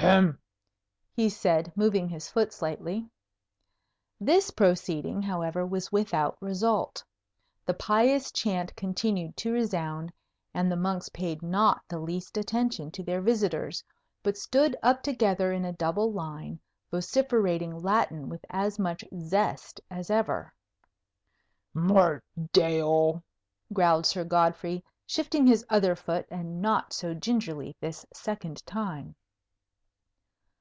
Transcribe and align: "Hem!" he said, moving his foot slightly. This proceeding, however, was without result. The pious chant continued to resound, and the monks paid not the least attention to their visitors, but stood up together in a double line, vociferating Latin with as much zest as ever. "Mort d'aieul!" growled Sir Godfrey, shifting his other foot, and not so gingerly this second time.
"Hem!" 0.00 0.38
he 1.14 1.30
said, 1.30 1.72
moving 1.74 2.06
his 2.10 2.28
foot 2.30 2.52
slightly. 2.52 3.08
This 4.20 4.50
proceeding, 4.50 5.22
however, 5.22 5.66
was 5.66 5.90
without 5.90 6.36
result. 6.40 7.02
The 7.64 7.72
pious 7.74 8.30
chant 8.30 8.76
continued 8.76 9.36
to 9.38 9.52
resound, 9.52 10.12
and 10.52 10.70
the 10.70 10.76
monks 10.76 11.08
paid 11.08 11.42
not 11.42 11.82
the 11.88 11.98
least 11.98 12.36
attention 12.36 12.90
to 12.92 13.02
their 13.02 13.22
visitors, 13.22 13.82
but 14.22 14.36
stood 14.36 14.76
up 14.82 15.02
together 15.02 15.50
in 15.50 15.64
a 15.64 15.72
double 15.72 16.12
line, 16.12 16.60
vociferating 16.90 17.74
Latin 17.76 18.28
with 18.28 18.44
as 18.50 18.78
much 18.78 19.02
zest 19.18 19.80
as 19.90 20.10
ever. 20.10 20.52
"Mort 21.72 22.22
d'aieul!" 22.52 23.22
growled 23.72 24.04
Sir 24.04 24.24
Godfrey, 24.24 24.84
shifting 25.06 25.46
his 25.46 25.64
other 25.70 25.96
foot, 25.96 26.26
and 26.30 26.60
not 26.60 26.92
so 26.92 27.14
gingerly 27.14 27.74
this 27.80 28.04
second 28.12 28.64
time. 28.66 29.16